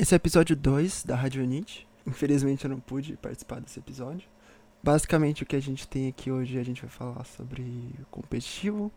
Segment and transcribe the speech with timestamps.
[0.00, 1.86] Esse é o episódio 2 da Rádio Unite.
[2.06, 4.26] Infelizmente eu não pude participar desse episódio.
[4.82, 8.90] Basicamente o que a gente tem aqui hoje a gente vai falar sobre competitivo,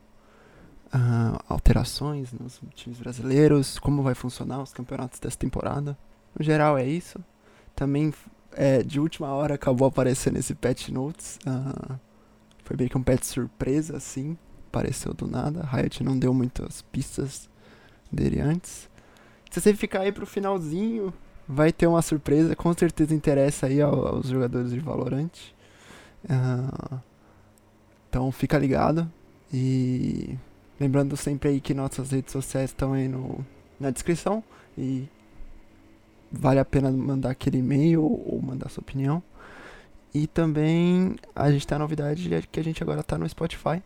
[0.87, 5.97] uh, alterações nos times brasileiros, como vai funcionar os campeonatos dessa temporada.
[6.39, 7.19] No geral é isso.
[7.75, 8.13] Também
[8.53, 11.37] é, de última hora acabou aparecendo esse patch notes.
[11.45, 11.99] Uh,
[12.63, 15.63] foi meio que um patch surpresa assim, apareceu do nada.
[15.63, 17.49] A Riot não deu muitas pistas
[18.09, 18.92] dele antes.
[19.53, 21.13] Se você ficar aí pro finalzinho,
[21.47, 25.29] vai ter uma surpresa, com certeza interessa aí aos jogadores de Valorant.
[26.23, 26.99] Uh,
[28.09, 29.07] então fica ligado.
[29.53, 30.35] E
[30.79, 33.45] lembrando sempre aí que nossas redes sociais estão aí no,
[33.79, 34.43] na descrição.
[34.75, 35.07] E
[36.31, 39.21] vale a pena mandar aquele e-mail ou mandar sua opinião.
[40.15, 43.83] E também a gente tem a novidade de que a gente agora está no Spotify.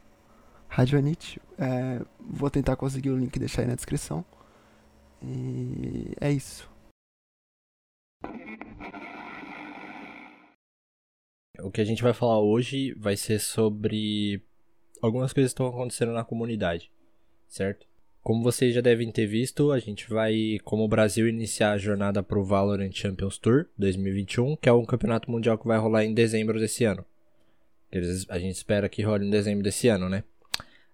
[0.70, 1.42] Rádio Anit.
[1.60, 4.24] É, vou tentar conseguir o link e deixar aí na descrição.
[5.22, 6.70] E é isso.
[11.60, 14.42] O que a gente vai falar hoje vai ser sobre
[15.02, 16.92] algumas coisas que estão acontecendo na comunidade,
[17.48, 17.88] certo?
[18.22, 22.22] Como vocês já devem ter visto, a gente vai, como o Brasil, iniciar a jornada
[22.22, 26.14] para o Valorant Champions Tour 2021, que é um campeonato mundial que vai rolar em
[26.14, 27.06] dezembro desse ano.
[28.30, 30.24] A gente espera que role em dezembro desse ano, né?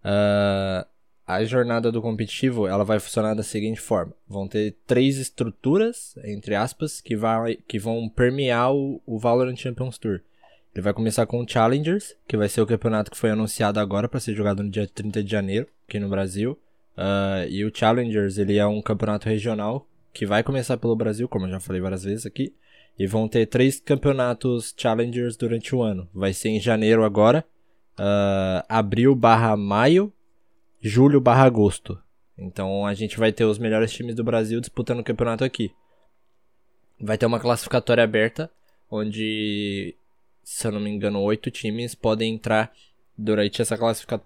[0.06, 0.86] Uh,
[1.26, 6.56] a jornada do competitivo ela vai funcionar da seguinte forma: vão ter três estruturas, entre
[6.56, 10.22] aspas, que, vai, que vão permear o, o Valorant Champions Tour.
[10.74, 14.10] Ele vai começar com o Challengers, que vai ser o campeonato que foi anunciado agora
[14.10, 16.58] para ser jogado no dia 30 de janeiro, aqui no Brasil.
[16.98, 21.46] Uh, e o Challengers ele é um campeonato regional que vai começar pelo Brasil, como
[21.46, 22.54] eu já falei várias vezes aqui.
[22.98, 26.08] E vão ter três campeonatos Challengers durante o ano.
[26.14, 27.46] Vai ser em janeiro agora,
[28.00, 30.12] uh, abril barra maio
[30.84, 31.98] julho barra agosto.
[32.38, 35.72] Então a gente vai ter os melhores times do Brasil disputando o campeonato aqui.
[37.00, 38.52] Vai ter uma classificatória aberta,
[38.92, 39.96] onde,
[40.44, 42.74] se eu não me engano, oito times podem entrar
[43.18, 44.22] durante essa, classifica...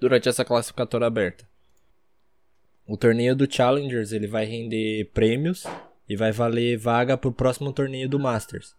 [0.00, 1.48] durante essa classificatória aberta.
[2.86, 5.64] O torneio do Challengers ele vai render prêmios
[6.08, 8.74] e vai valer vaga para o próximo torneio do Masters.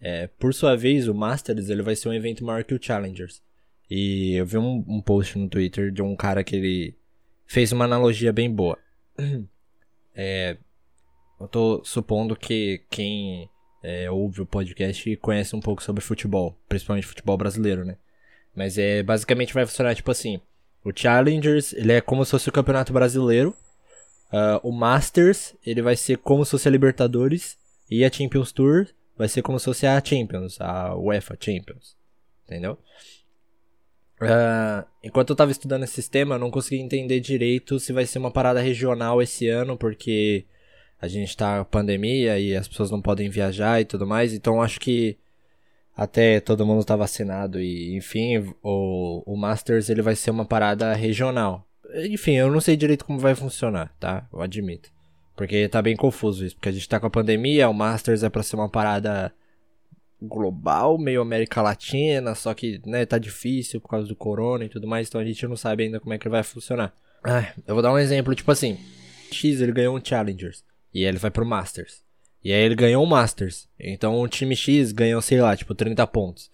[0.00, 3.42] É, por sua vez, o Masters ele vai ser um evento maior que o Challengers.
[3.90, 6.94] E eu vi um, um post no Twitter de um cara que ele
[7.46, 8.78] fez uma analogia bem boa.
[10.20, 10.56] É,
[11.40, 13.48] eu tô supondo que quem
[13.84, 17.96] é, ouve o podcast conhece um pouco sobre futebol, principalmente futebol brasileiro, né?
[18.54, 20.40] Mas é basicamente vai funcionar tipo assim:
[20.84, 23.54] o Challengers ele é como se fosse o Campeonato Brasileiro,
[24.32, 27.56] uh, o Masters ele vai ser como se fosse a Libertadores
[27.88, 31.96] e a Champions Tour vai ser como se fosse a Champions, a UEFA Champions,
[32.44, 32.76] entendeu?
[34.20, 38.18] Uh, enquanto eu tava estudando esse sistema, eu não consegui entender direito se vai ser
[38.18, 40.44] uma parada regional esse ano, porque
[41.00, 44.80] a gente tá pandemia e as pessoas não podem viajar e tudo mais, então acho
[44.80, 45.16] que
[45.96, 50.92] até todo mundo tá vacinado e, enfim, o, o Masters ele vai ser uma parada
[50.94, 51.66] regional.
[52.10, 54.28] Enfim, eu não sei direito como vai funcionar, tá?
[54.32, 54.90] Eu admito.
[55.34, 58.28] Porque tá bem confuso isso, porque a gente tá com a pandemia, o Masters é
[58.28, 59.32] pra ser uma parada
[60.20, 64.86] global, meio América Latina, só que, né, tá difícil por causa do corona e tudo
[64.86, 66.92] mais, então a gente não sabe ainda como é que vai funcionar.
[67.24, 68.78] Ah, eu vou dar um exemplo, tipo assim,
[69.30, 72.02] X ele ganhou um Challengers, e ele vai pro Masters.
[72.42, 73.68] E aí ele ganhou um Masters.
[73.78, 76.50] Então o time X ganhou, sei lá, tipo 30 pontos.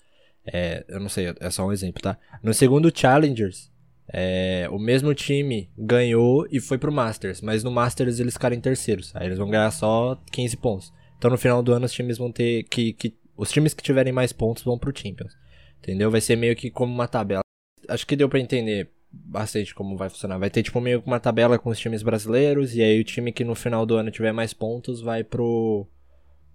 [0.47, 2.19] É, eu não sei, é só um exemplo, tá?
[2.43, 3.71] No segundo Challengers,
[4.09, 8.61] é, o mesmo time ganhou e foi pro Masters, mas no Masters eles ficaram em
[8.61, 9.15] terceiros.
[9.15, 10.93] Aí eles vão ganhar só 15 pontos.
[11.19, 14.13] Então no final do ano os times vão ter que, que os times que tiverem
[14.13, 15.37] mais pontos vão pro Champions.
[15.79, 16.11] Entendeu?
[16.11, 17.43] Vai ser meio que como uma tabela.
[17.89, 20.39] Acho que deu para entender bastante como vai funcionar.
[20.39, 23.33] Vai ter tipo meio que uma tabela com os times brasileiros e aí o time
[23.33, 25.87] que no final do ano tiver mais pontos vai pro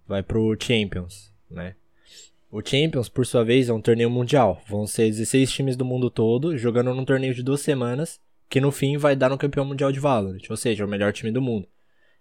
[0.08, 1.76] vai pro Champions, né?
[2.52, 4.60] O Champions, por sua vez, é um torneio mundial.
[4.68, 8.20] Vão ser 16 times do mundo todo jogando num torneio de duas semanas,
[8.50, 11.32] que no fim vai dar no campeão mundial de Valorant, ou seja, o melhor time
[11.32, 11.68] do mundo.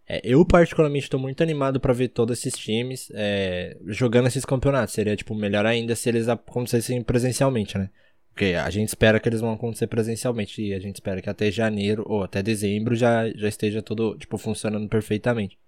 [0.09, 4.95] É, eu, particularmente, estou muito animado para ver todos esses times é, jogando esses campeonatos.
[4.95, 7.91] Seria, tipo, melhor ainda se eles acontecessem presencialmente, né?
[8.31, 11.51] Porque a gente espera que eles vão acontecer presencialmente e a gente espera que até
[11.51, 15.59] janeiro ou até dezembro já, já esteja tudo, tipo, funcionando perfeitamente.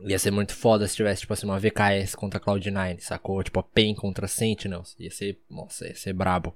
[0.00, 3.42] Ia ser muito foda se tivesse, tipo assim, uma VKS contra Cloud9, sacou?
[3.42, 4.96] Tipo, a PEN contra Sentinels.
[4.98, 6.54] Ia ser, nossa, ia ser brabo.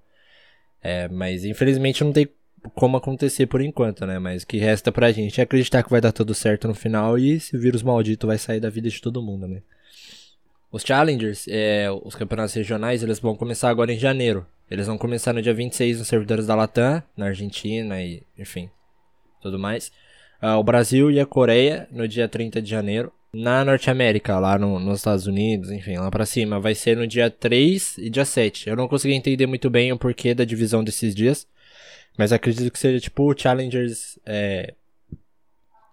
[0.82, 2.28] É, mas infelizmente não tem
[2.74, 4.18] como acontecer por enquanto, né?
[4.18, 7.18] Mas o que resta pra gente é acreditar que vai dar tudo certo no final
[7.18, 9.62] e esse vírus maldito vai sair da vida de todo mundo, né?
[10.70, 14.46] Os Challengers, é, os campeonatos regionais, eles vão começar agora em janeiro.
[14.70, 18.68] Eles vão começar no dia 26 nos servidores da Latam, na Argentina e, enfim,
[19.40, 19.92] tudo mais.
[20.42, 23.12] Uh, o Brasil e a Coreia no dia 30 de janeiro.
[23.32, 26.58] na Norte América, lá no, nos Estados Unidos, enfim, lá pra cima.
[26.58, 28.68] Vai ser no dia 3 e dia 7.
[28.68, 31.46] Eu não consegui entender muito bem o porquê da divisão desses dias.
[32.16, 34.18] Mas acredito que seja tipo o Challengers.
[34.24, 34.74] É...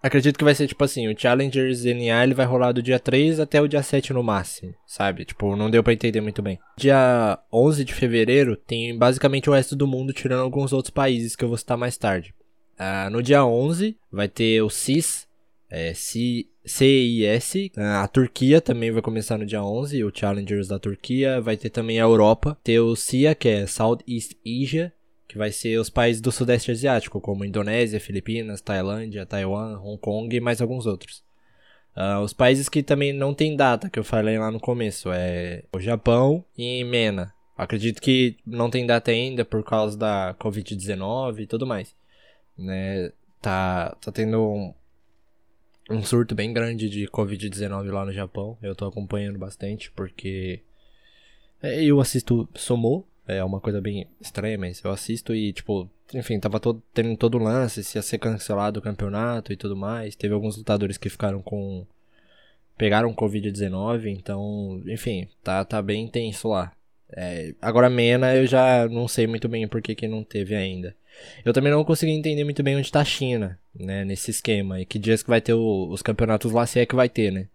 [0.02, 3.40] Acredito que vai ser tipo assim: o Challengers NA ele vai rolar do dia 3
[3.40, 5.24] até o dia 7 no máximo, sabe?
[5.24, 6.58] Tipo, não deu para entender muito bem.
[6.76, 11.44] Dia 11 de fevereiro tem basicamente o resto do mundo, tirando alguns outros países que
[11.44, 12.34] eu vou citar mais tarde.
[12.74, 15.28] Uh, no dia 11 vai ter o CIS,
[15.70, 17.70] é, CIS.
[17.76, 21.40] A Turquia também vai começar no dia 11, o Challengers da Turquia.
[21.40, 22.58] Vai ter também a Europa.
[22.62, 24.92] Ter o CIA, que é Southeast Asia
[25.34, 30.36] que vai ser os países do Sudeste Asiático, como Indonésia, Filipinas, Tailândia, Taiwan, Hong Kong
[30.36, 31.24] e mais alguns outros.
[31.96, 35.64] Uh, os países que também não tem data, que eu falei lá no começo, é
[35.72, 37.34] o Japão e Mena.
[37.58, 41.96] Acredito que não tem data ainda por causa da Covid-19 e tudo mais.
[42.56, 43.10] Né?
[43.42, 44.72] Tá, tá tendo um,
[45.90, 48.56] um surto bem grande de Covid-19 lá no Japão.
[48.62, 50.62] Eu tô acompanhando bastante porque
[51.60, 56.38] é, eu assisto Somo, é uma coisa bem estranha, mas eu assisto e, tipo, enfim,
[56.38, 60.14] tava todo, tendo todo o lance, se ia ser cancelado o campeonato e tudo mais.
[60.14, 61.86] Teve alguns lutadores que ficaram com.
[62.76, 66.72] pegaram Covid-19, então, enfim, tá, tá bem tenso lá.
[67.16, 70.96] É, agora, Mena, eu já não sei muito bem por que, que não teve ainda.
[71.44, 74.80] Eu também não consegui entender muito bem onde tá a China, né, nesse esquema.
[74.80, 77.30] E que dias que vai ter o, os campeonatos lá, se é que vai ter,
[77.32, 77.48] né?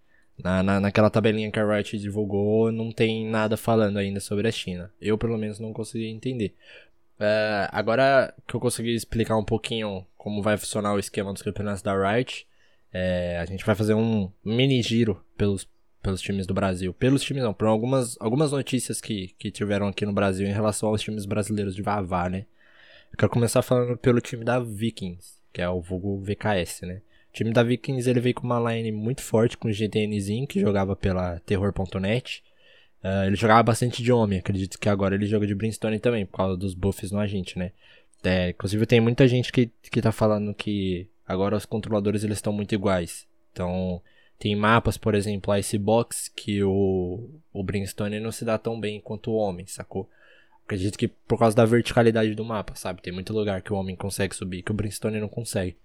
[0.44, 4.52] Na, na, naquela tabelinha que a Riot divulgou, não tem nada falando ainda sobre a
[4.52, 4.92] China.
[5.02, 6.56] Eu, pelo menos, não consegui entender.
[7.20, 11.82] Uh, agora que eu consegui explicar um pouquinho como vai funcionar o esquema dos campeonatos
[11.82, 12.48] da Riot,
[12.92, 15.68] é, a gente vai fazer um mini giro pelos,
[16.02, 16.94] pelos times do Brasil.
[16.94, 20.90] Pelos times não, por algumas, algumas notícias que, que tiveram aqui no Brasil em relação
[20.90, 22.46] aos times brasileiros de Vavá, né?
[23.12, 27.02] Eu quero começar falando pelo time da Vikings, que é o vulgo VKS, né?
[27.30, 30.60] O time da Vikings ele veio com uma line muito forte com o GTNzinho, que
[30.60, 32.44] jogava pela Terror.net.
[33.02, 36.26] Uh, ah, ele jogava bastante de homem, acredito que agora ele joga de Brimstone também,
[36.26, 37.72] por causa dos buffs no agente, né?
[38.24, 42.52] É, inclusive tem muita gente que, que tá falando que agora os controladores eles estão
[42.52, 43.26] muito iguais.
[43.54, 44.02] Então,
[44.38, 49.00] tem mapas, por exemplo, a Icebox, que o, o Brimstone não se dá tão bem
[49.00, 50.10] quanto o homem, sacou?
[50.66, 53.02] Acredito que por causa da verticalidade do mapa, sabe?
[53.02, 55.78] Tem muito lugar que o homem consegue subir que o Brimstone não consegue.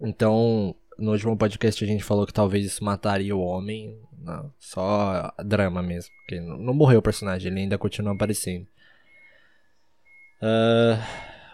[0.00, 3.98] Então, no último podcast a gente falou que talvez isso mataria o homem.
[4.18, 6.10] Não, só drama mesmo.
[6.20, 8.66] Porque não morreu o personagem, ele ainda continua aparecendo.
[10.42, 11.00] Uh,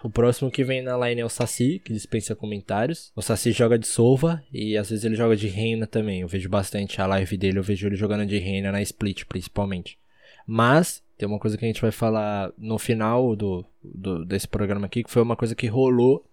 [0.03, 3.13] o próximo que vem na line é o Saci, que dispensa comentários.
[3.15, 6.23] O Saci joga de Sova e às vezes ele joga de Reina também.
[6.23, 9.99] Eu vejo bastante a live dele, eu vejo ele jogando de Reina na Split, principalmente.
[10.45, 14.87] Mas, tem uma coisa que a gente vai falar no final do, do desse programa
[14.87, 16.27] aqui, que foi uma coisa que rolou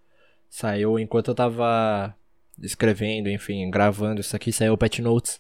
[0.50, 2.16] Saiu enquanto eu tava
[2.62, 5.40] escrevendo, enfim, gravando isso aqui, saiu o patch notes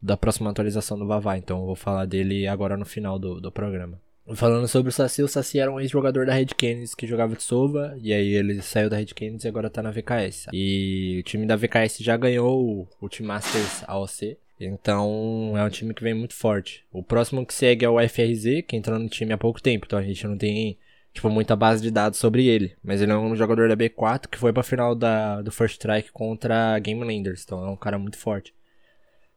[0.00, 1.36] da próxima atualização do Vavá.
[1.36, 4.00] Então eu vou falar dele agora no final do, do programa.
[4.34, 7.42] Falando sobre o Saci, o Saci era um ex-jogador da Red Canids que jogava de
[7.42, 10.48] Sova, e aí ele saiu da Red Canids e agora tá na VKS.
[10.52, 15.94] E o time da VKS já ganhou o, Team Masters AOC, então é um time
[15.94, 16.84] que vem muito forte.
[16.92, 19.98] O próximo que segue é o FRZ, que entrou no time há pouco tempo, então
[19.98, 20.76] a gente não tem
[21.12, 22.76] tipo, muita base de dados sobre ele.
[22.82, 26.12] Mas ele é um jogador da B4 que foi pra final da, do First Strike
[26.12, 27.42] contra Game Landers.
[27.44, 28.54] Então é um cara muito forte.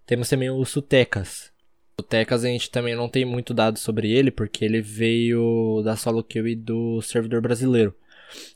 [0.06, 1.52] Temos também o Sutecas.
[1.98, 5.96] O Sutecas a gente também não tem muito dado sobre ele, porque ele veio da
[5.96, 7.96] solo kill e do servidor brasileiro.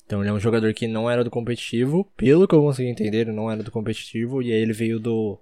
[0.06, 3.22] Então ele é um jogador que não era do competitivo, pelo que eu consegui entender,
[3.22, 5.40] ele não era do competitivo, e aí ele veio do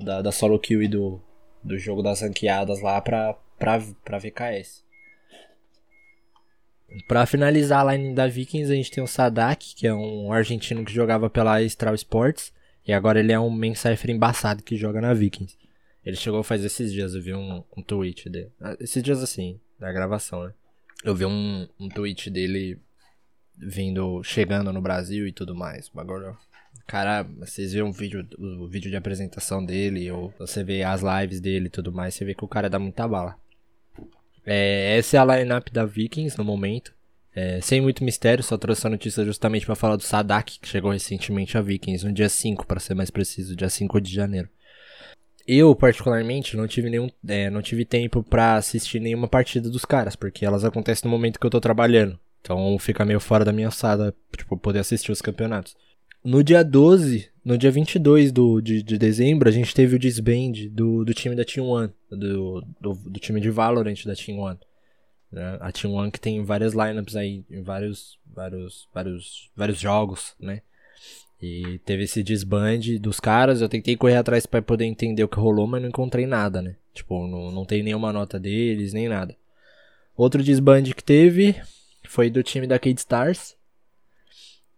[0.00, 1.20] da, da solo kill e do,
[1.62, 4.84] do jogo das ranqueadas lá pra, pra, pra VKS.
[7.06, 10.84] Para finalizar a line da Vikings, a gente tem o Sadak, que é um argentino
[10.84, 12.52] que jogava pela Astral Sports.
[12.86, 15.56] E agora ele é um cipher embaçado que joga na Vikings.
[16.04, 18.50] Ele chegou faz esses dias, eu vi um, um tweet dele.
[18.58, 20.54] Ah, esses dias assim, da gravação, né?
[21.04, 22.80] Eu vi um, um tweet dele
[23.54, 25.90] vindo, chegando no Brasil e tudo mais.
[25.94, 26.34] Agora,
[26.86, 31.40] cara, vocês vêem um vídeo, o vídeo de apresentação dele, ou você vê as lives
[31.40, 33.36] dele e tudo mais, você vê que o cara dá muita bala.
[34.50, 36.94] É, essa é a lineup da Vikings no momento.
[37.34, 40.90] É, sem muito mistério, só trouxe a notícia justamente para falar do Sadak, que chegou
[40.90, 44.48] recentemente a Vikings, no dia 5, para ser mais preciso, dia 5 de janeiro.
[45.46, 47.10] Eu, particularmente, não tive nenhum.
[47.26, 51.38] É, não tive tempo para assistir nenhuma partida dos caras, porque elas acontecem no momento
[51.38, 52.18] que eu tô trabalhando.
[52.40, 55.76] Então fica meio fora da minha alçada, tipo, poder assistir os campeonatos.
[56.24, 60.68] No dia 12, no dia 22 do, de, de dezembro, a gente teve o disband
[60.70, 64.58] do, do time da Team One, do, do, do time de Valorant da Team One.
[65.32, 65.56] Né?
[65.58, 70.60] A Team One que tem várias lineups aí, vários, vários, vários, vários jogos, né?
[71.40, 73.62] E teve esse desbande dos caras.
[73.62, 76.76] Eu tentei correr atrás para poder entender o que rolou, mas não encontrei nada, né?
[76.92, 79.34] Tipo, não, não tem nenhuma nota deles, nem nada.
[80.14, 81.56] Outro desbande que teve
[82.06, 83.56] foi do time da Kid Stars.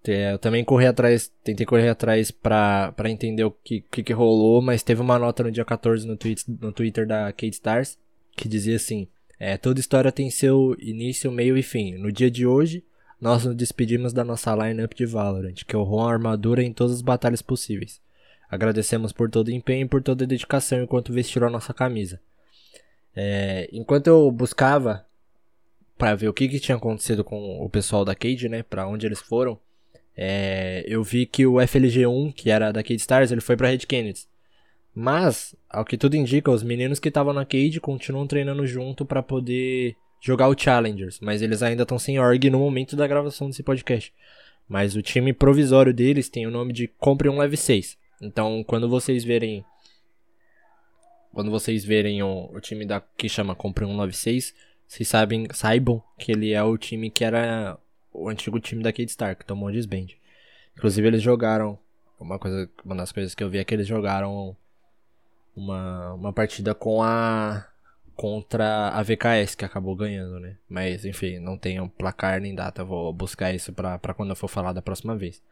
[0.05, 4.83] Eu também corri atrás, tentei correr atrás pra, entender o que, que, que rolou, mas
[4.83, 7.99] teve uma nota no dia 14 no, tweet, no Twitter da Kate Stars
[8.41, 9.07] que dizia assim:
[9.39, 11.97] é, toda história tem seu início, meio e fim.
[11.97, 12.83] No dia de hoje,
[13.21, 17.03] nós nos despedimos da nossa lineup de Valorant, que honrou a armadura em todas as
[17.03, 18.01] batalhas possíveis.
[18.51, 22.19] Agradecemos por todo o empenho e por toda a dedicação enquanto vestiram a nossa camisa.
[23.15, 25.05] É, enquanto eu buscava
[25.97, 29.07] para ver o que, que tinha acontecido com o pessoal da Cade, né, para onde
[29.07, 29.59] eles foram,
[30.23, 33.79] é, eu vi que o FLG1, que era da Cade Stars, ele foi pra Red
[33.79, 34.27] Kennedy.
[34.95, 39.23] Mas, ao que tudo indica, os meninos que estavam na Cade continuam treinando junto para
[39.23, 43.63] poder jogar o Challengers, mas eles ainda estão sem org no momento da gravação desse
[43.63, 44.13] podcast.
[44.69, 47.97] Mas o time provisório deles tem o nome de Compre um Leve 6.
[48.21, 49.65] Então, quando vocês verem
[51.33, 54.55] quando vocês verem o, o time da que chama Compre um Leve 6,
[54.87, 57.79] vocês sabem, saibam que ele é o time que era
[58.13, 60.09] o antigo time da Kid Star, que tomou desband.
[60.77, 61.79] Inclusive eles jogaram.
[62.19, 64.55] Uma, coisa, uma das coisas que eu vi é que eles jogaram
[65.57, 67.67] uma, uma partida com a.
[68.15, 70.57] contra a VKS, que acabou ganhando, né?
[70.69, 72.85] Mas enfim, não um placar nem data.
[72.85, 75.43] Vou buscar isso pra, pra quando eu for falar da próxima vez.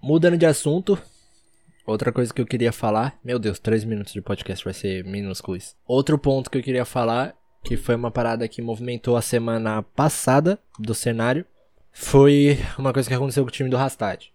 [0.00, 0.98] Mudando de assunto,
[1.86, 5.76] Outra coisa que eu queria falar, meu Deus, 3 minutos de podcast vai ser minúsculos.
[5.86, 10.58] Outro ponto que eu queria falar, que foi uma parada que movimentou a semana passada
[10.78, 11.44] do cenário,
[11.94, 14.26] foi uma coisa que aconteceu com o time do Rastad.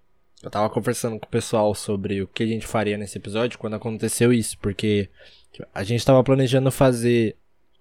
[0.41, 3.75] Eu tava conversando com o pessoal sobre o que a gente faria nesse episódio quando
[3.75, 5.09] aconteceu isso, porque
[5.75, 7.35] a gente tava planejando fazer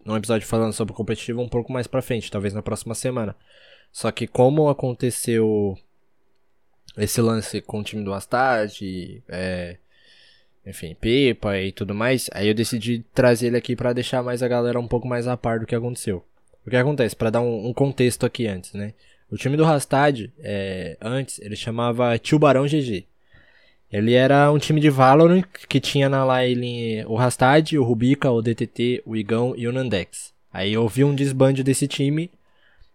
[0.05, 3.37] um episódio falando sobre o competitivo um pouco mais pra frente, talvez na próxima semana.
[3.93, 5.79] Só que como aconteceu
[6.97, 9.77] esse lance com o time do Astad, é,
[10.67, 14.49] enfim, Pepa e tudo mais, aí eu decidi trazer ele aqui para deixar mais a
[14.49, 16.25] galera um pouco mais a par do que aconteceu.
[16.67, 17.15] O que acontece?
[17.15, 18.93] Para dar um, um, contexto aqui antes, né?
[19.31, 23.05] O time do Rastad, é, antes, ele chamava Tio Barão GG.
[23.91, 28.43] Ele era um time de Valorant que tinha na line o Rastad, o Rubica, o
[28.43, 30.33] DTT, o Igão e o Nandex.
[30.53, 32.31] Aí houve um desbande desse time.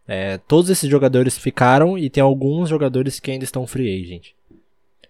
[0.08, 4.32] É, todos esses jogadores ficaram e tem alguns jogadores que ainda estão free agent.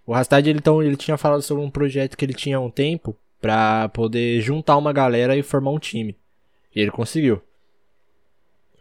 [0.05, 2.69] O Rastad ele, então, ele tinha falado sobre um projeto que ele tinha há um
[2.69, 6.15] tempo para poder juntar uma galera e formar um time.
[6.73, 7.41] E ele conseguiu.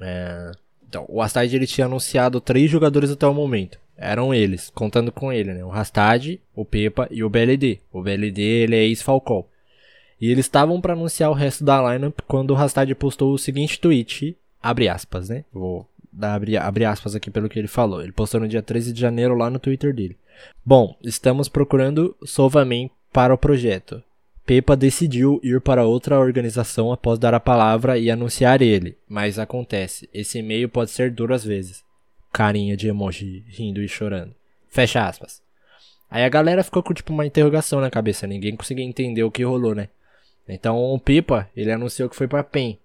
[0.00, 0.52] É,
[0.92, 3.78] então, o Rastad ele tinha anunciado três jogadores até o momento.
[3.96, 5.64] Eram eles, contando com ele, né?
[5.64, 7.80] O Rastad, o Pepa e o BLD.
[7.90, 9.48] O BLD ele é ex-Falcol.
[10.20, 13.80] E eles estavam para anunciar o resto da lineup quando o Rastad postou o seguinte
[13.80, 15.46] tweet, abre aspas, né?
[15.50, 18.02] Vou dar abrir, abrir aspas aqui pelo que ele falou.
[18.02, 20.18] Ele postou no dia 13 de janeiro lá no Twitter dele.
[20.62, 24.02] Bom, estamos procurando Solvaman para o projeto.
[24.44, 30.08] Pepa decidiu ir para outra organização após dar a palavra e anunciar ele, mas acontece,
[30.12, 31.84] esse e-mail pode ser duro às vezes.
[32.32, 34.34] Carinha de emoji rindo e chorando.
[34.68, 35.40] Fecha aspas.
[36.10, 39.44] Aí a galera ficou com tipo uma interrogação na cabeça, ninguém conseguia entender o que
[39.44, 39.88] rolou, né?
[40.48, 42.78] Então o Pipa, ele anunciou que foi para PEN.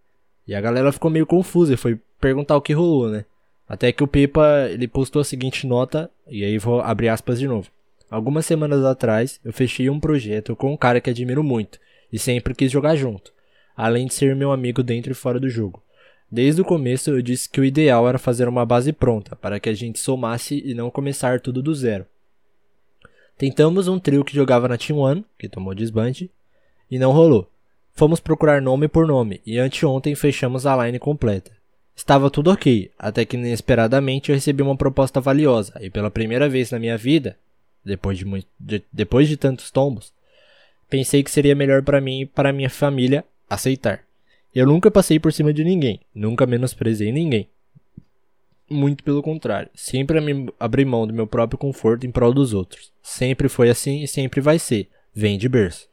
[0.47, 3.25] E a galera ficou meio confusa e foi perguntar o que rolou, né?
[3.67, 7.47] Até que o Pipa, ele postou a seguinte nota, e aí vou abrir aspas de
[7.47, 7.69] novo.
[8.09, 11.79] Algumas semanas atrás, eu fechei um projeto com um cara que admiro muito
[12.11, 13.33] e sempre quis jogar junto,
[13.75, 15.83] além de ser meu amigo dentro e fora do jogo.
[16.31, 19.69] Desde o começo eu disse que o ideal era fazer uma base pronta, para que
[19.69, 22.05] a gente somasse e não começar tudo do zero.
[23.37, 26.31] Tentamos um trio que jogava na Team One, que tomou desbande,
[26.89, 27.49] e não rolou.
[27.93, 31.51] Fomos procurar nome por nome, e anteontem fechamos a line completa.
[31.95, 36.71] Estava tudo ok, até que inesperadamente eu recebi uma proposta valiosa, e pela primeira vez
[36.71, 37.37] na minha vida,
[37.83, 40.13] depois de, muito, de, depois de tantos tombos,
[40.89, 44.03] pensei que seria melhor para mim e para minha família aceitar.
[44.53, 47.47] Eu nunca passei por cima de ninguém, nunca menosprezei ninguém.
[48.69, 50.17] Muito pelo contrário, sempre
[50.59, 52.91] abri mão do meu próprio conforto em prol dos outros.
[53.01, 54.89] Sempre foi assim e sempre vai ser.
[55.13, 55.87] Vem de berço.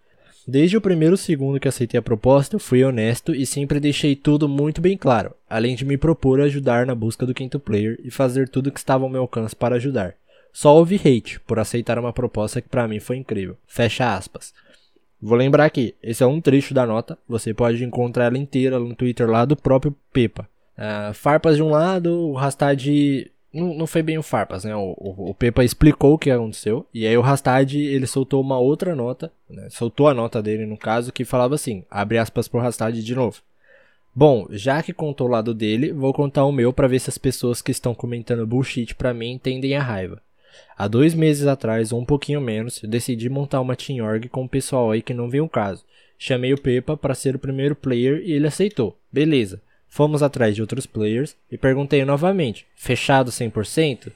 [0.47, 4.81] Desde o primeiro segundo que aceitei a proposta, fui honesto e sempre deixei tudo muito
[4.81, 8.71] bem claro, além de me propor ajudar na busca do quinto player e fazer tudo
[8.71, 10.15] que estava ao meu alcance para ajudar.
[10.55, 13.57] Só houve hate por aceitar uma proposta que para mim foi incrível.
[13.67, 14.55] Fecha aspas.
[15.21, 18.95] Vou lembrar aqui, esse é um trecho da nota, você pode encontrar ela inteira no
[18.95, 20.49] Twitter lá do próprio Pepa.
[20.79, 22.87] Uh, farpas de um lado, o Rastad.
[23.53, 24.75] Não, não foi bem o Farpas, né?
[24.77, 26.87] O, o, o, Pepa explicou o que aconteceu.
[26.95, 29.69] E aí o Rastad ele soltou uma outra nota, né?
[29.71, 33.41] soltou a nota dele no caso, que falava assim: abre aspas pro Rastad de novo.
[34.15, 37.19] Bom, já que contou o lado dele, vou contar o meu para ver se as
[37.19, 40.23] pessoas que estão comentando bullshit pra mim entendem a raiva.
[40.77, 44.49] Há dois meses atrás, ou um pouquinho menos, decidi montar uma Team Org com o
[44.49, 45.85] pessoal aí que não viu o caso.
[46.19, 48.99] Chamei o Pepa para ser o primeiro player e ele aceitou.
[49.13, 49.61] Beleza.
[49.89, 54.11] Fomos atrás de outros players e perguntei novamente: fechado 100%?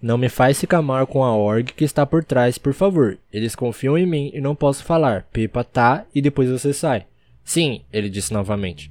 [0.00, 3.18] Não me faz ficar mal com a org que está por trás, por favor.
[3.32, 5.26] Eles confiam em mim e não posso falar.
[5.32, 7.06] Pepa tá e depois você sai.
[7.44, 8.90] Sim, ele disse novamente.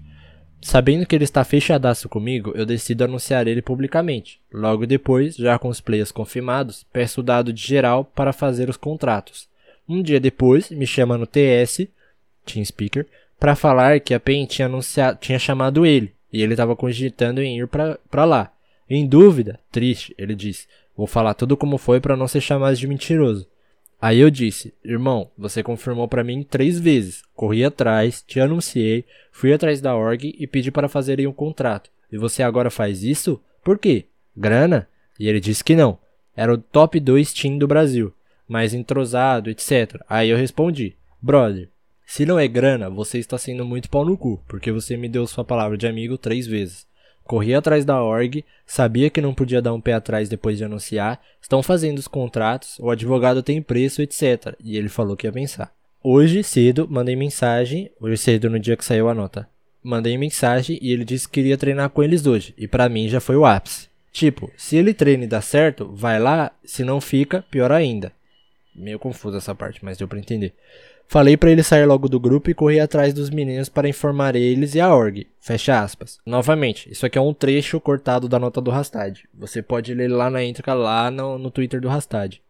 [0.61, 4.39] Sabendo que ele está fechadaço comigo, eu decido anunciar ele publicamente.
[4.53, 8.77] Logo depois, já com os players confirmados, peço o dado de geral para fazer os
[8.77, 9.49] contratos.
[9.89, 11.87] Um dia depois, me chama no TS,
[12.45, 13.07] TeamSpeaker,
[13.39, 14.69] para falar que a PEN tinha,
[15.19, 18.53] tinha chamado ele, e ele estava cogitando em ir para lá.
[18.87, 22.87] Em dúvida, triste, ele disse, vou falar tudo como foi para não ser chamado de
[22.87, 23.47] mentiroso.
[24.01, 27.21] Aí eu disse, irmão, você confirmou para mim três vezes.
[27.35, 31.91] Corri atrás, te anunciei, fui atrás da org e pedi para fazerem um contrato.
[32.11, 33.39] E você agora faz isso?
[33.63, 34.05] Por quê?
[34.35, 34.87] Grana?
[35.19, 35.99] E ele disse que não.
[36.35, 38.11] Era o top 2 team do Brasil,
[38.47, 40.01] mais entrosado, etc.
[40.09, 41.69] Aí eu respondi, brother,
[42.03, 45.27] se não é grana, você está sendo muito pau no cu, porque você me deu
[45.27, 46.87] sua palavra de amigo três vezes.
[47.23, 51.21] Corri atrás da org, sabia que não podia dar um pé atrás depois de anunciar,
[51.41, 54.55] estão fazendo os contratos, o advogado tem preço, etc.
[54.63, 55.73] E ele falou que ia pensar.
[56.03, 59.47] Hoje cedo, mandei mensagem, hoje cedo no dia que saiu a nota.
[59.83, 63.19] Mandei mensagem e ele disse que queria treinar com eles hoje, e para mim já
[63.19, 63.87] foi o ápice.
[64.11, 68.11] Tipo, se ele treina e dá certo, vai lá, se não fica, pior ainda.
[68.75, 70.53] Meio confuso essa parte, mas deu pra entender.
[71.11, 74.75] Falei para ele sair logo do grupo e correr atrás dos meninos para informar eles
[74.75, 75.27] e a org.
[75.41, 76.21] Fecha aspas.
[76.25, 79.21] Novamente, isso aqui é um trecho cortado da nota do Rastad.
[79.33, 82.41] Você pode ler lá na íntegra, lá no, no Twitter do Rastad.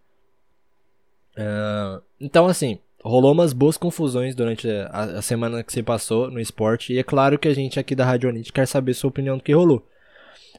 [1.36, 6.40] Uh, então, assim, rolou umas boas confusões durante a, a, semana que se passou no
[6.40, 6.94] esporte.
[6.94, 9.54] E é claro que a gente aqui da Radionite quer saber sua opinião do que
[9.54, 9.84] rolou.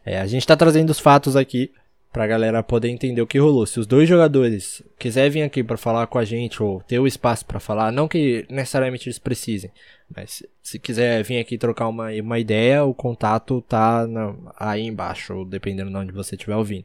[0.05, 1.71] É, a gente está trazendo os fatos aqui
[2.13, 3.67] pra galera poder entender o que rolou.
[3.67, 7.07] Se os dois jogadores quiserem vir aqui para falar com a gente ou ter o
[7.07, 9.71] espaço para falar, não que necessariamente eles precisem,
[10.15, 15.45] mas se quiser vir aqui trocar uma, uma ideia, o contato tá na, aí embaixo,
[15.47, 16.85] dependendo de onde você estiver ouvindo.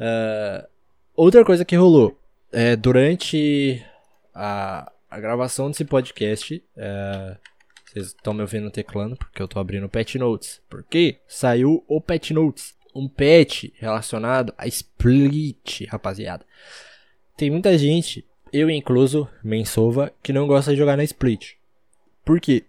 [0.00, 0.66] Uh,
[1.14, 2.18] outra coisa que rolou,
[2.50, 3.84] é, durante
[4.34, 7.36] a, a gravação desse podcast, uh,
[7.92, 10.62] vocês estão me ouvindo teclando porque eu tô abrindo o Pet Notes.
[10.68, 16.44] Porque saiu o Pet Notes um patch relacionado a Split, rapaziada.
[17.36, 21.54] Tem muita gente, eu incluso, Mensova, que não gosta de jogar na Split.
[22.24, 22.64] Por quê?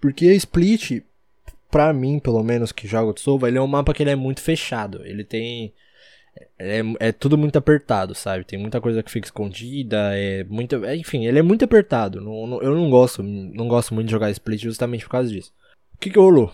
[0.00, 1.02] Porque a Split,
[1.70, 4.16] pra mim, pelo menos, que joga de Sova, ele é um mapa que ele é
[4.16, 5.04] muito fechado.
[5.04, 5.72] Ele tem...
[6.58, 8.44] É, é, tudo muito apertado, sabe?
[8.44, 10.84] Tem muita coisa que fica escondida, é muito...
[10.84, 12.20] É, enfim, ele é muito apertado.
[12.20, 15.52] Não, não, eu não gosto, não gosto muito de jogar Split justamente por causa disso.
[15.94, 16.52] O que que rolou?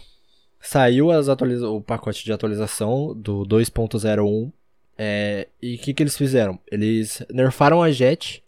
[0.64, 4.50] Saiu as atualiza o pacote de atualização do 2.01.
[4.96, 6.58] É, e o que, que eles fizeram?
[6.70, 8.42] Eles nerfaram a Jet.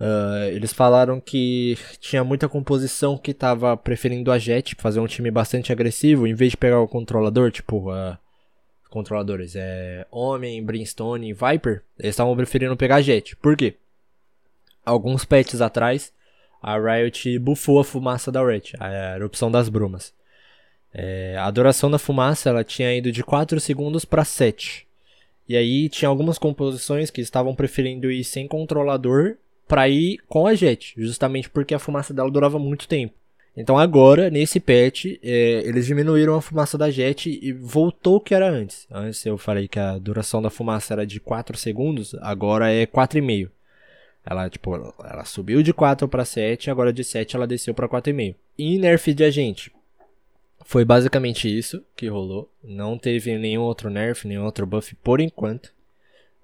[0.00, 5.30] Uh, eles falaram que tinha muita composição que estava preferindo a Jet, fazer um time
[5.30, 8.16] bastante agressivo, em vez de pegar o controlador, tipo, uh,
[8.90, 13.36] controladores, é Homem, Brimstone e Viper, eles estavam preferindo pegar a Jet.
[13.36, 13.74] Por quê?
[14.84, 16.12] Alguns patches atrás,
[16.60, 20.12] a Riot buffou a fumaça da Red, a erupção das brumas.
[20.94, 24.86] É, a duração da fumaça ela tinha ido de 4 segundos para 7.
[25.48, 29.34] E aí tinha algumas composições que estavam preferindo ir sem controlador
[29.66, 33.12] para ir com a jet, justamente porque a fumaça dela durava muito tempo.
[33.56, 38.34] Então agora, nesse patch, é, eles diminuíram a fumaça da jet e voltou o que
[38.34, 38.86] era antes.
[38.90, 43.50] Antes eu falei que a duração da fumaça era de 4 segundos, agora é 4,5.
[44.26, 48.34] Ela, tipo, ela subiu de 4 para 7, agora de 7 ela desceu para 4,5.
[48.56, 49.70] E nerf de agente?
[50.64, 52.50] Foi basicamente isso que rolou.
[52.62, 55.66] Não teve nenhum outro nerf, nenhum outro buff por enquanto.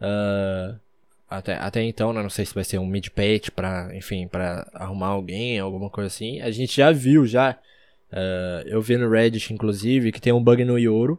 [0.00, 0.78] Uh,
[1.28, 4.68] até, até então, né, não sei se vai ser um mid patch pra, enfim, para
[4.74, 6.40] arrumar alguém, alguma coisa assim.
[6.40, 7.58] A gente já viu já.
[8.12, 11.18] Uh, eu vi no Reddit, inclusive, que tem um bug no Yoro.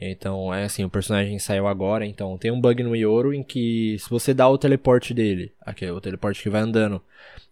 [0.00, 3.96] Então, é assim, o personagem saiu agora, então tem um bug no Yoro em que
[3.98, 7.02] se você dá o teleporte dele, aqui o teleporte que vai andando,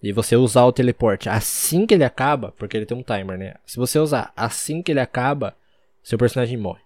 [0.02, 3.54] e você usar o teleporte assim que ele acaba, porque ele tem um timer, né?
[3.66, 5.56] Se você usar assim que ele acaba,
[6.02, 6.82] seu personagem morre.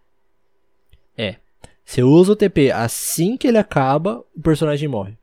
[1.17, 1.37] É.
[1.85, 5.19] Você usa o TP assim que ele acaba, o personagem morre.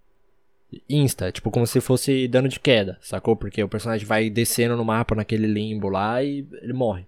[0.88, 3.36] Insta, tipo como se fosse dano de queda, sacou?
[3.36, 7.08] Porque o personagem vai descendo no mapa naquele limbo lá e ele morre.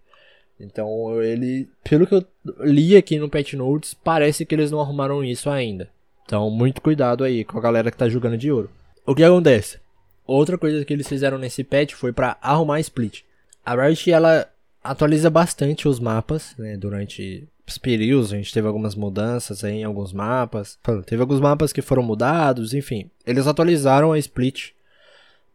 [0.60, 2.26] Então ele, pelo que eu
[2.62, 5.90] li aqui no Pet Notes, parece que eles não arrumaram isso ainda.
[6.26, 8.70] Então muito cuidado aí com a galera que tá jogando de ouro.
[9.06, 9.80] O que acontece?
[10.26, 13.22] Outra coisa que eles fizeram nesse patch foi para arrumar split.
[13.66, 14.48] A Riot ela
[14.84, 20.12] atualiza bastante os mapas, né, durante períodos, a gente teve algumas mudanças aí em alguns
[20.12, 20.80] mapas.
[21.06, 23.10] Teve alguns mapas que foram mudados, enfim.
[23.26, 24.72] Eles atualizaram a split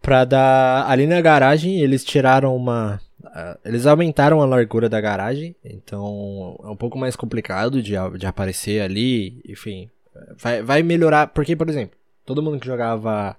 [0.01, 0.89] pra dar.
[0.89, 3.01] Ali na garagem, eles tiraram uma.
[3.25, 8.27] Uh, eles aumentaram a largura da garagem, então é um pouco mais complicado de, de
[8.27, 9.91] aparecer ali, enfim.
[10.37, 13.37] Vai, vai melhorar, porque, por exemplo, todo mundo que jogava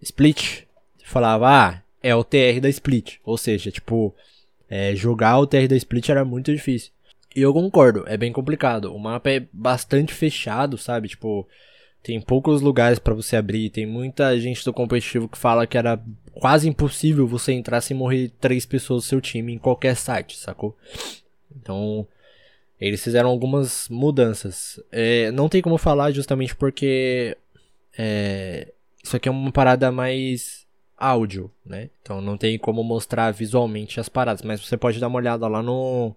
[0.00, 0.64] Split
[1.04, 3.18] falava, ah, é o TR da Split.
[3.24, 4.14] Ou seja, tipo,
[4.68, 6.90] é, jogar o TR da Split era muito difícil.
[7.34, 8.94] E eu concordo, é bem complicado.
[8.94, 11.08] O mapa é bastante fechado, sabe?
[11.08, 11.46] Tipo,
[12.02, 13.70] tem poucos lugares para você abrir.
[13.70, 18.32] Tem muita gente do competitivo que fala que era quase impossível você entrar sem morrer
[18.40, 20.76] três pessoas do seu time em qualquer site, sacou?
[21.54, 22.06] Então,
[22.80, 24.80] eles fizeram algumas mudanças.
[24.90, 27.36] É, não tem como falar justamente porque
[27.96, 31.90] é, isso aqui é uma parada mais áudio, né?
[32.00, 35.62] Então não tem como mostrar visualmente as paradas, mas você pode dar uma olhada lá
[35.62, 36.14] no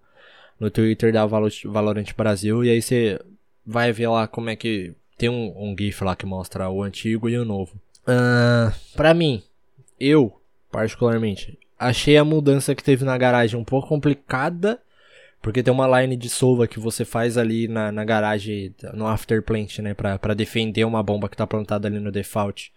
[0.59, 3.19] no Twitter da Valorant Brasil e aí você
[3.65, 7.29] vai ver lá como é que tem um, um GIF lá que mostra o antigo
[7.29, 7.79] e o novo.
[8.01, 9.41] Uh, pra mim,
[9.99, 10.39] eu,
[10.71, 14.79] particularmente, achei a mudança que teve na garagem um pouco complicada.
[15.41, 19.77] Porque tem uma line de sova que você faz ali na, na garagem, no afterplant,
[19.77, 19.93] né?
[19.93, 22.71] Pra, pra defender uma bomba que tá plantada ali no default.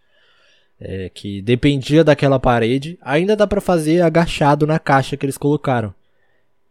[0.79, 2.99] É, que dependia daquela parede.
[3.01, 5.95] Ainda dá pra fazer agachado na caixa que eles colocaram.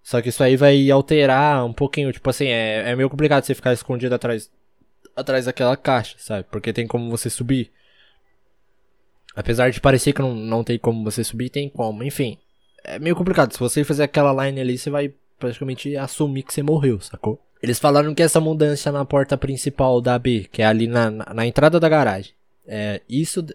[0.04, 2.14] Só que isso aí vai alterar um pouquinho.
[2.14, 4.52] Tipo assim, é, é meio complicado você ficar escondido atrás,
[5.18, 6.46] atrás daquela caixa, sabe?
[6.50, 7.72] Porque tem como você subir.
[9.36, 12.04] Apesar de parecer que não, não tem como você subir, tem como.
[12.04, 12.38] Enfim,
[12.84, 13.52] é meio complicado.
[13.52, 17.42] Se você fazer aquela line ali, você vai praticamente assumir que você morreu, sacou?
[17.62, 21.34] Eles falaram que essa mudança na porta principal da B, que é ali na, na,
[21.34, 22.34] na entrada da garagem,
[22.70, 23.46] é, isso,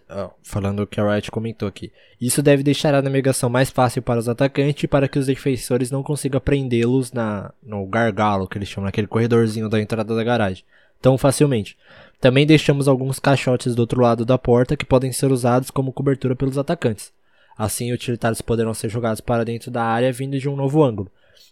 [0.41, 4.19] falando o que a Riot comentou aqui, isso deve deixar a navegação mais fácil para
[4.19, 8.67] os atacantes e para que os defensores não consigam prendê-los na, no gargalo, que eles
[8.67, 10.65] chamam, naquele corredorzinho da entrada da garagem,
[11.03, 11.77] tão facilmente.
[12.19, 16.33] Também deixamos alguns caixotes do outro lado da porta que podem ser usados como cobertura
[16.33, 17.11] pelos atacantes.
[17.57, 21.11] Assim, utilitários poderão ser jogados para dentro da área vindo de um novo ângulo.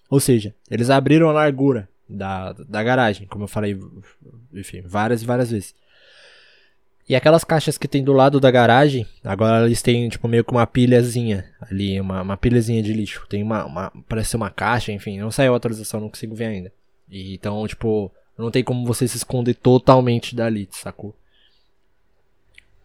[0.09, 3.77] Ou seja, eles abriram a largura da, da garagem, como eu falei,
[4.53, 5.75] enfim, várias e várias vezes.
[7.09, 10.51] E aquelas caixas que tem do lado da garagem, agora eles têm tipo meio que
[10.51, 13.25] uma pilhazinha ali, uma, uma pilhazinha de lixo.
[13.27, 16.71] Tem uma, uma parece uma caixa, enfim, não saiu a atualização, não consigo ver ainda.
[17.09, 18.09] E, então, tipo,
[18.41, 21.15] não tem como você se esconder totalmente dali, sacou?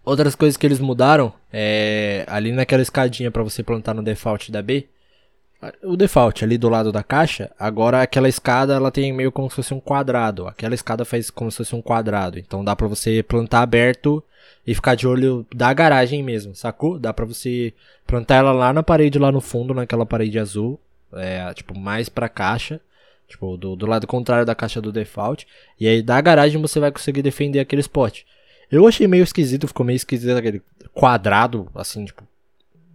[0.05, 4.63] Outras coisas que eles mudaram é ali naquela escadinha para você plantar no default da
[4.63, 4.87] B,
[5.83, 9.57] o default ali do lado da caixa, agora aquela escada ela tem meio como se
[9.57, 10.47] fosse um quadrado.
[10.47, 12.39] Aquela escada faz como se fosse um quadrado.
[12.39, 14.23] Então dá pra você plantar aberto
[14.67, 16.99] e ficar de olho da garagem mesmo, sacou?
[16.99, 17.73] Dá pra você
[18.07, 20.79] plantar ela lá na parede, lá no fundo, naquela parede azul.
[21.15, 22.81] É, tipo, mais pra caixa.
[23.29, 25.47] Tipo, do, do lado contrário da caixa do default.
[25.79, 28.23] E aí da garagem você vai conseguir defender aquele spot.
[28.71, 30.63] Eu achei meio esquisito, ficou meio esquisito aquele
[30.93, 32.25] quadrado, assim, tipo,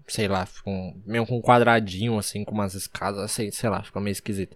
[0.07, 4.01] sei lá, com, meio com um quadradinho, assim, com umas escadas, assim, sei lá, ficou
[4.01, 4.55] meio esquisito.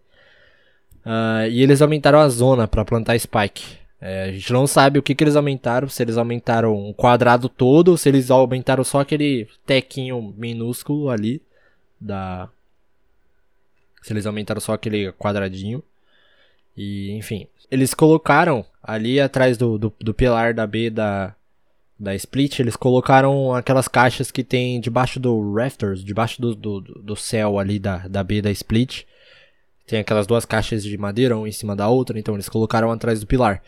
[1.05, 3.77] Uh, e eles aumentaram a zona para plantar spike.
[4.01, 7.47] É, a gente não sabe o que, que eles aumentaram, se eles aumentaram um quadrado
[7.47, 11.41] todo, ou se eles aumentaram só aquele tequinho minúsculo ali
[11.99, 12.49] da...
[14.05, 15.81] Se eles aumentaram só aquele quadradinho.
[16.77, 17.47] E, enfim.
[17.71, 21.33] Eles colocaram ali atrás do, do, do pilar da B da,
[21.97, 27.15] da Split, eles colocaram aquelas caixas que tem debaixo do rafters, debaixo do, do, do
[27.15, 29.05] céu ali da, da B da Split.
[29.87, 33.19] Tem aquelas duas caixas de madeira, uma em cima da outra, então eles colocaram atrás
[33.19, 33.63] do pilar.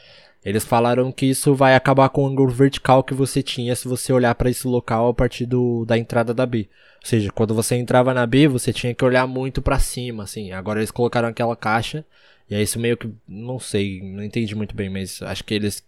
[0.48, 4.14] Eles falaram que isso vai acabar com o ângulo vertical que você tinha se você
[4.14, 6.70] olhar para esse local a partir do, da entrada da B.
[7.02, 10.54] Ou seja, quando você entrava na B, você tinha que olhar muito para cima, assim.
[10.54, 12.06] Agora eles colocaram aquela caixa,
[12.50, 15.84] e é isso meio que, não sei, não entendi muito bem, mas acho que eles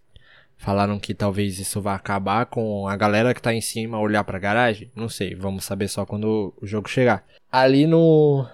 [0.60, 4.38] Falaram que talvez isso vá acabar com a galera que tá em cima olhar pra
[4.38, 4.90] garagem.
[4.94, 7.24] Não sei, vamos saber só quando o jogo chegar.
[7.50, 8.46] Ali no.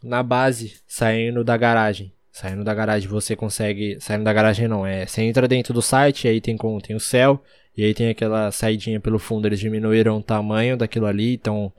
[0.00, 2.12] Na base, saindo da garagem.
[2.34, 3.96] Saindo da garagem você consegue.
[4.00, 5.06] Saindo da garagem não, é.
[5.06, 7.40] Você entra dentro do site, aí tem, como, tem o céu.
[7.76, 9.46] E aí tem aquela saidinha pelo fundo.
[9.46, 11.34] Eles diminuíram o tamanho daquilo ali.
[11.34, 11.72] Então.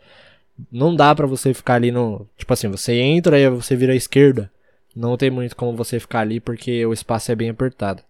[0.72, 2.26] Não dá pra você ficar ali no.
[2.38, 4.50] Tipo assim, você entra e você vira à esquerda.
[4.96, 8.02] Não tem muito como você ficar ali porque o espaço é bem apertado.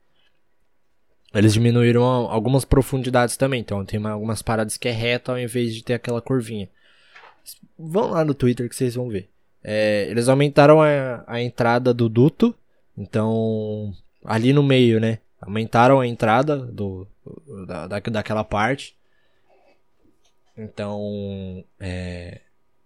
[1.33, 5.83] Eles diminuíram algumas profundidades também, então tem algumas paradas que é reta ao invés de
[5.83, 6.69] ter aquela curvinha.
[7.77, 9.29] Vão lá no Twitter que vocês vão ver.
[9.67, 12.53] É, eles aumentaram a, a entrada do duto,
[12.95, 13.91] então
[14.23, 15.17] ali no meio, né?
[15.41, 17.07] Aumentaram a entrada do,
[17.65, 18.95] da, daquela parte.
[20.55, 22.41] Então, é,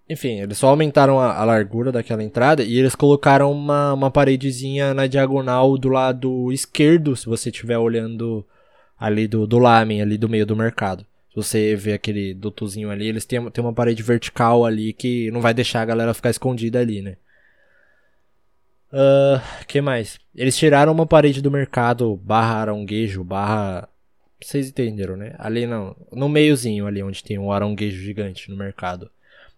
[0.10, 4.94] enfim, eles só aumentaram a, a, largura daquela entrada e eles colocaram uma, uma paredezinha
[4.94, 8.46] na diagonal do lado esquerdo, se você estiver olhando
[8.98, 11.06] ali do, do lamen, ali do meio do mercado.
[11.30, 15.42] Se você vê aquele dutozinho ali, eles têm, têm uma parede vertical ali que não
[15.42, 17.18] vai deixar a galera ficar escondida ali, né?
[18.92, 20.20] Uh, que mais?
[20.36, 23.88] Eles tiraram uma parede do mercado barra aranguejo, barra...
[24.42, 25.36] Vocês entenderam, né?
[25.38, 29.12] Ali não, no meiozinho ali onde tem um aranguejo gigante no mercado.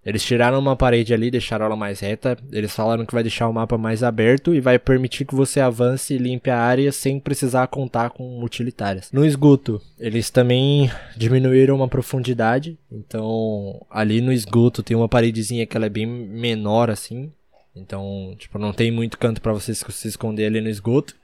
[0.03, 2.35] Eles tiraram uma parede ali, deixaram ela mais reta.
[2.51, 6.13] Eles falaram que vai deixar o mapa mais aberto e vai permitir que você avance
[6.13, 9.11] e limpe a área sem precisar contar com utilitárias.
[9.11, 12.79] No esgoto, eles também diminuíram uma profundidade.
[12.91, 17.31] Então, ali no esgoto tem uma paredezinha que ela é bem menor assim.
[17.75, 21.15] Então, tipo, não tem muito canto para você se esconder ali no esgoto.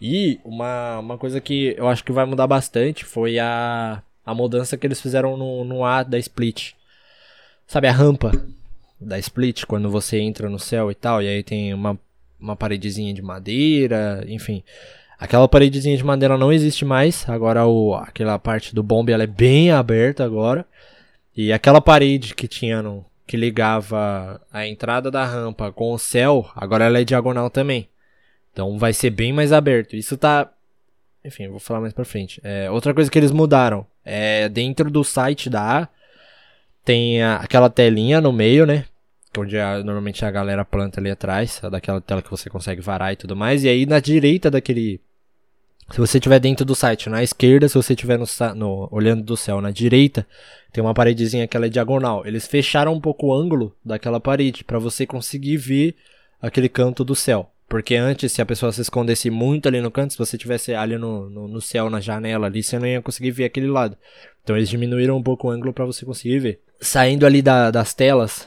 [0.00, 4.76] E uma, uma coisa que eu acho que vai mudar bastante foi a, a mudança
[4.76, 6.74] que eles fizeram no, no A da Split.
[7.66, 8.32] Sabe a rampa
[9.00, 11.98] da Split, quando você entra no céu e tal, e aí tem uma,
[12.38, 14.62] uma paredezinha de madeira, enfim.
[15.18, 19.26] Aquela paredezinha de madeira não existe mais, agora o, aquela parte do bombe ela é
[19.26, 20.66] bem aberta agora.
[21.36, 26.50] E aquela parede que tinha no, que ligava a entrada da rampa com o céu,
[26.54, 27.88] agora ela é diagonal também.
[28.52, 29.96] Então vai ser bem mais aberto.
[29.96, 30.50] Isso tá.
[31.24, 32.40] Enfim, vou falar mais pra frente.
[32.44, 35.88] É, outra coisa que eles mudaram é dentro do site da A
[36.84, 38.84] tem a, aquela telinha no meio, né?
[39.36, 43.16] Onde a, normalmente a galera planta ali atrás, daquela tela que você consegue varar e
[43.16, 43.64] tudo mais.
[43.64, 45.00] E aí na direita daquele.
[45.90, 49.36] Se você estiver dentro do site, na esquerda, se você estiver no, no, olhando do
[49.36, 50.26] céu, na direita,
[50.72, 52.26] tem uma paredezinha que ela é diagonal.
[52.26, 55.96] Eles fecharam um pouco o ângulo daquela parede para você conseguir ver
[56.40, 57.50] aquele canto do céu.
[57.72, 60.98] Porque antes, se a pessoa se escondesse muito ali no canto, se você tivesse ali
[60.98, 63.96] no, no, no céu, na janela ali, você não ia conseguir ver aquele lado.
[64.44, 66.60] Então eles diminuíram um pouco o ângulo para você conseguir ver.
[66.78, 68.46] Saindo ali da, das telas,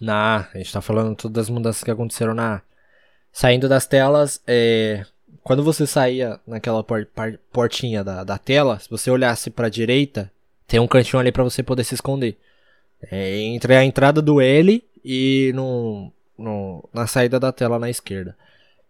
[0.00, 2.62] na A, gente tá falando todas as mudanças que aconteceram na.
[3.30, 5.04] Saindo das telas, é,
[5.42, 7.06] quando você saía naquela por,
[7.52, 10.32] portinha da, da tela, se você olhasse para direita,
[10.66, 12.38] tem um cantinho ali para você poder se esconder.
[13.10, 18.36] É, entre a entrada do L e no, no, na saída da tela na esquerda.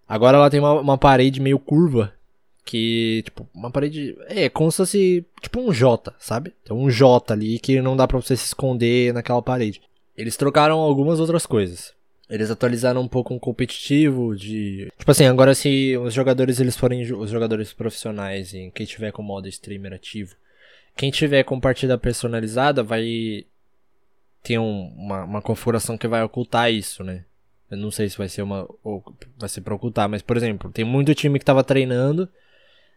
[0.08, 2.12] Agora ela tem uma, uma parede meio curva.
[2.64, 4.16] Que, tipo, uma parede.
[4.26, 6.52] É, como se fosse tipo um J, sabe?
[6.64, 9.80] Tem um J ali que não dá pra você se esconder naquela parede.
[10.16, 11.94] Eles trocaram algumas outras coisas.
[12.28, 14.90] Eles atualizaram um pouco um competitivo de.
[14.98, 19.22] Tipo assim, agora se os jogadores eles forem os jogadores profissionais e quem tiver com
[19.22, 20.34] modo streamer ativo,
[20.96, 23.44] quem tiver com partida personalizada vai
[24.42, 27.24] ter um, uma, uma configuração que vai ocultar isso, né?
[27.70, 28.68] Eu não sei se vai ser uma.
[29.38, 32.28] Vai ser pra ocultar, mas, por exemplo, tem muito time que tava treinando.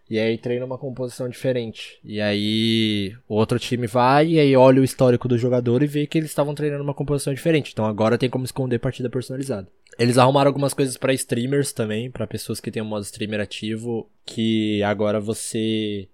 [0.10, 2.00] E aí treina uma composição diferente.
[2.04, 6.08] E aí o outro time vai e aí olha o histórico do jogador e vê
[6.08, 7.72] que eles estavam treinando uma composição diferente.
[7.72, 9.68] Então agora tem como esconder partida personalizada.
[10.00, 14.10] Eles arrumaram algumas coisas para streamers também, para pessoas que têm um modo streamer ativo,
[14.26, 16.08] que agora você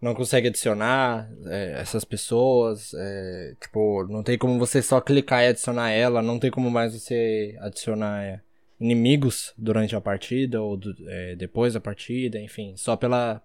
[0.00, 2.92] não consegue adicionar é, essas pessoas.
[2.94, 6.92] É, tipo, não tem como você só clicar e adicionar ela, não tem como mais
[6.92, 8.40] você adicionar é,
[8.80, 13.42] inimigos durante a partida ou do, é, depois da partida, enfim, só pela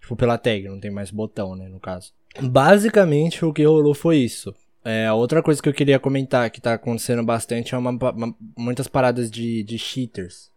[0.00, 2.12] tipo pela tag, não tem mais botão, né, no caso.
[2.40, 4.54] Basicamente o que rolou foi isso.
[4.84, 8.86] É, outra coisa que eu queria comentar que tá acontecendo bastante é uma, uma muitas
[8.86, 10.50] paradas de, de cheaters.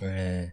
[0.00, 0.52] É.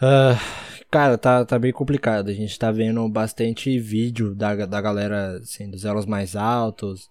[0.00, 2.28] Uh, Cara, tá, tá bem complicado.
[2.28, 7.10] A gente tá vendo bastante vídeo da, da galera, assim, dos elos mais altos.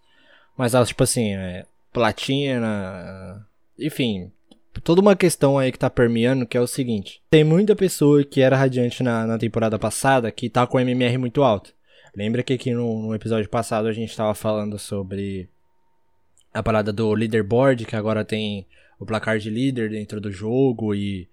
[0.58, 3.46] Mais altos, tipo assim, é, platina.
[3.78, 4.32] Enfim,
[4.84, 7.22] toda uma questão aí que tá permeando, que é o seguinte.
[7.30, 11.44] Tem muita pessoa que era radiante na, na temporada passada que tá com MMR muito
[11.44, 11.74] alto.
[12.16, 15.50] Lembra que aqui no, no episódio passado a gente tava falando sobre
[16.54, 18.66] a parada do leaderboard, que agora tem
[18.98, 21.28] o placar de líder dentro do jogo e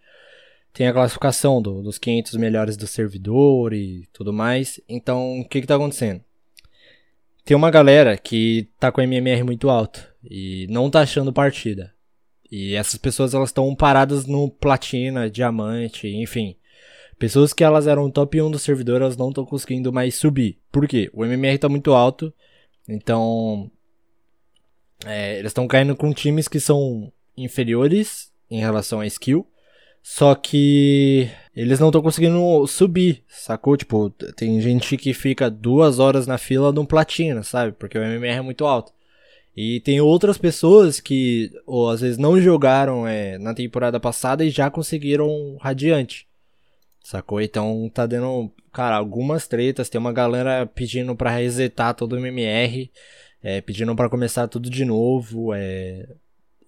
[0.72, 4.80] tem a classificação do, dos 500 melhores do servidor e tudo mais.
[4.88, 6.22] Então, o que que tá acontecendo?
[7.44, 11.92] Tem uma galera que tá com MMR muito alto e não tá achando partida.
[12.50, 16.56] E essas pessoas elas estão paradas no platina, diamante, enfim.
[17.18, 20.58] Pessoas que elas eram top 1 do servidor, elas não estão conseguindo mais subir.
[20.70, 21.10] Por quê?
[21.12, 22.32] O MMR tá muito alto.
[22.88, 23.70] Então,
[25.04, 29.46] é, eles estão caindo com times que são inferiores em relação a skill.
[30.02, 33.76] Só que eles não estão conseguindo subir, sacou?
[33.76, 37.72] Tipo, tem gente que fica duas horas na fila de um platina, sabe?
[37.72, 38.92] Porque o MMR é muito alto.
[39.56, 44.50] E tem outras pessoas que, ou às vezes não jogaram é, na temporada passada e
[44.50, 46.26] já conseguiram radiante.
[47.02, 47.40] Sacou?
[47.40, 49.88] Então tá dando, cara, algumas tretas.
[49.88, 52.90] Tem uma galera pedindo pra resetar todo o MMR.
[53.42, 55.52] é, pedindo para começar tudo de novo.
[55.54, 56.08] É,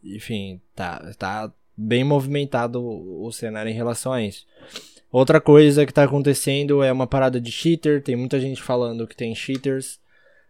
[0.02, 4.46] enfim, tá, tá bem movimentado o cenário em relação a isso.
[5.10, 8.02] Outra coisa que tá acontecendo é uma parada de cheater.
[8.02, 10.00] Tem muita gente falando que tem cheaters.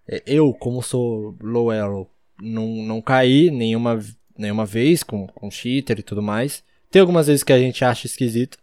[0.09, 2.09] É, eu, como sou low elo,
[2.41, 4.03] não, não caí nenhuma,
[4.37, 6.65] nenhuma vez com, com cheater e tudo mais.
[6.91, 8.57] Tem algumas vezes que a gente acha esquisito.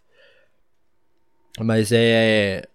[1.60, 2.65] Mas é.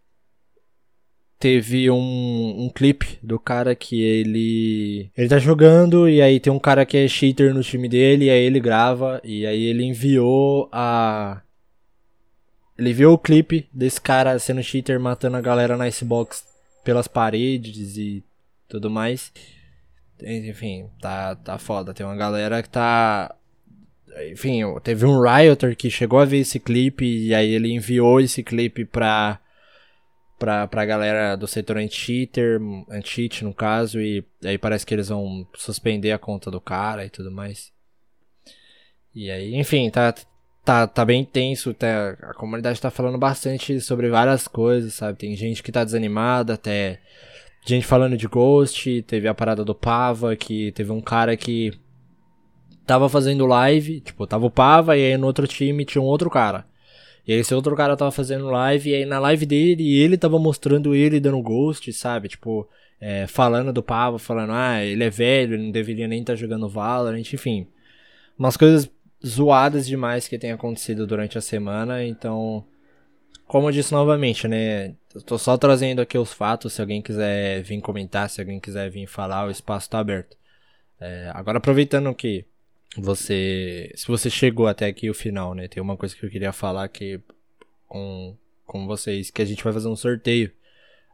[1.38, 5.10] Teve um, um clipe do cara que ele.
[5.16, 8.30] Ele tá jogando e aí tem um cara que é cheater no time dele, e
[8.30, 11.42] aí ele grava, e aí ele enviou a.
[12.78, 16.44] Ele viu o clipe desse cara sendo cheater matando a galera na Icebox
[16.84, 18.24] pelas paredes e
[18.68, 19.32] tudo mais.
[20.22, 21.92] Enfim, tá, tá foda.
[21.92, 23.34] Tem uma galera que tá.
[24.32, 28.42] Enfim, teve um Rioter que chegou a ver esse clipe e aí ele enviou esse
[28.42, 29.38] clipe pra,
[30.38, 35.46] pra, pra galera do setor anti-cheater, anti-cheat no caso, e aí parece que eles vão
[35.54, 37.72] suspender a conta do cara e tudo mais.
[39.14, 40.14] E aí, enfim, tá,
[40.64, 45.18] tá, tá bem tenso, tá, a comunidade tá falando bastante sobre várias coisas, sabe?
[45.18, 47.00] Tem gente que tá desanimada, até
[47.64, 51.72] gente falando de Ghost, teve a parada do Pava, que teve um cara que
[52.86, 56.30] tava fazendo live, tipo, tava o Pava e aí no outro time tinha um outro
[56.30, 56.66] cara.
[57.26, 60.38] E aí esse outro cara tava fazendo live e aí na live dele ele tava
[60.38, 62.28] mostrando ele dando Ghost, sabe?
[62.28, 62.68] Tipo,
[63.00, 66.36] é, falando do Pava, falando, ah, ele é velho, ele não deveria nem estar tá
[66.36, 67.66] jogando Valorant, enfim.
[68.38, 68.90] Umas coisas
[69.26, 72.64] zoadas demais que tem acontecido durante a semana, então
[73.46, 74.94] como eu disse novamente, né?
[75.14, 76.72] Eu tô só trazendo aqui os fatos.
[76.72, 80.36] Se alguém quiser vir comentar, se alguém quiser vir falar, o espaço tá aberto.
[81.00, 82.44] É, agora aproveitando que
[83.00, 83.92] você.
[83.94, 85.68] Se você chegou até aqui o final, né?
[85.68, 87.20] Tem uma coisa que eu queria falar aqui
[87.88, 90.50] com, com vocês, que a gente vai fazer um sorteio.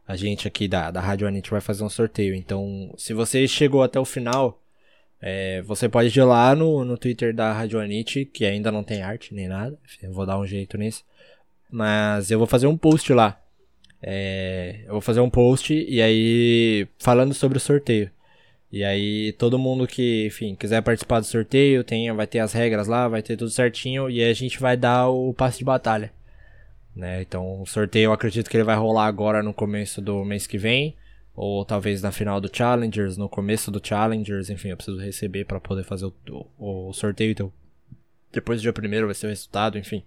[0.07, 2.35] A gente aqui da, da Rádio Anit vai fazer um sorteio.
[2.35, 4.61] Então, se você chegou até o final,
[5.21, 9.01] é, você pode ir lá no, no Twitter da Rádio Anit, que ainda não tem
[9.01, 9.77] arte nem nada.
[10.01, 11.05] Eu vou dar um jeito nisso.
[11.71, 13.39] Mas eu vou fazer um post lá.
[14.01, 18.11] É, eu vou fazer um post e aí falando sobre o sorteio.
[18.73, 22.87] E aí todo mundo que, enfim, quiser participar do sorteio, tem, vai ter as regras
[22.87, 26.11] lá, vai ter tudo certinho e aí a gente vai dar o passe de batalha.
[26.95, 27.21] Né?
[27.21, 30.57] Então o sorteio eu acredito que ele vai rolar agora no começo do mês que
[30.57, 30.95] vem,
[31.35, 35.59] ou talvez na final do Challengers, no começo do Challengers, enfim, eu preciso receber para
[35.59, 36.13] poder fazer o,
[36.57, 37.53] o, o sorteio, então
[38.31, 40.01] depois do dia primeiro vai ser o resultado, enfim.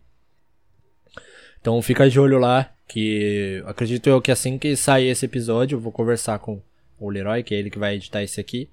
[1.61, 5.81] Então fica de olho lá, que acredito eu que assim que sair esse episódio, eu
[5.81, 6.61] vou conversar com
[6.99, 8.69] o Leroy, que é ele que vai editar esse aqui,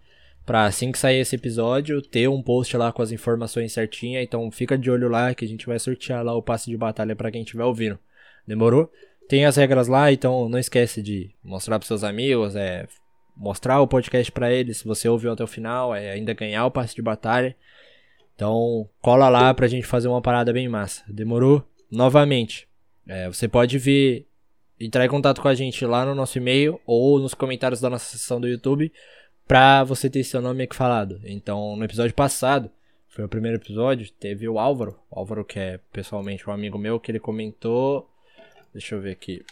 [0.46, 4.24] pra assim que sair esse episódio, ter um post lá com as informações certinhas.
[4.24, 7.16] Então fica de olho lá que a gente vai sortear lá o passe de batalha
[7.16, 8.00] para quem estiver ouvindo.
[8.48, 8.92] Demorou?
[9.28, 12.88] Tem as regras lá, então não esquece de mostrar pros seus amigos, é
[13.36, 16.72] mostrar o podcast para eles, se você ouviu até o final, é ainda ganhar o
[16.72, 17.56] passe de batalha.
[18.36, 21.04] Então, cola lá pra gente fazer uma parada bem massa.
[21.08, 21.64] Demorou?
[21.90, 22.68] Novamente,
[23.08, 24.26] é, você pode ver,
[24.86, 28.06] entrar em contato com a gente lá no nosso e-mail ou nos comentários da nossa
[28.06, 28.92] sessão do YouTube
[29.48, 31.22] pra você ter seu nome aqui falado.
[31.24, 32.70] Então, no episódio passado,
[33.08, 37.00] foi o primeiro episódio, teve o Álvaro, o Álvaro que é pessoalmente um amigo meu,
[37.00, 38.10] que ele comentou.
[38.74, 39.46] Deixa eu ver aqui.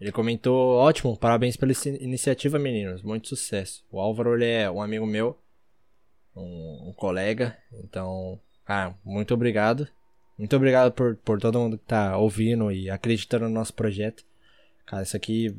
[0.00, 3.84] Ele comentou, ótimo, parabéns pela iniciativa, meninos, muito sucesso.
[3.90, 5.38] O Álvaro, ele é um amigo meu,
[6.34, 9.88] um, um colega, então, ah, muito obrigado.
[10.38, 14.22] Muito obrigado por, por todo mundo que tá ouvindo e acreditando no nosso projeto.
[14.84, 15.56] Cara, isso aqui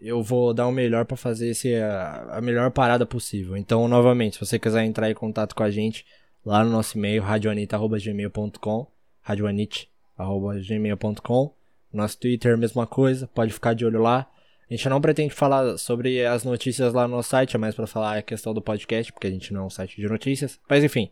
[0.00, 3.56] eu vou dar o melhor para fazer esse, a, a, melhor parada possível.
[3.56, 6.06] Então, novamente, se você quiser entrar em contato com a gente
[6.44, 8.86] lá no nosso e-mail, radioanita.gmail.com
[9.20, 11.54] radioanit.gmail.com
[11.92, 14.26] Nosso Twitter, mesma coisa, pode ficar de olho lá.
[14.68, 17.86] A gente não pretende falar sobre as notícias lá no nosso site, é mais para
[17.86, 20.58] falar a questão do podcast, porque a gente não é um site de notícias.
[20.68, 21.10] Mas enfim,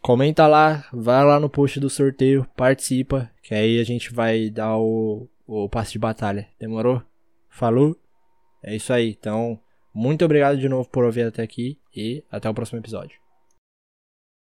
[0.00, 4.76] Comenta lá, vai lá no post do sorteio, participa, que aí a gente vai dar
[4.76, 6.48] o, o passe de batalha.
[6.58, 7.02] Demorou?
[7.48, 7.96] Falou?
[8.62, 9.16] É isso aí.
[9.18, 9.58] Então,
[9.94, 13.23] muito obrigado de novo por ouvir até aqui e até o próximo episódio.